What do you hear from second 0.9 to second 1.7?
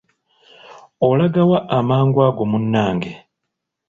Olagawa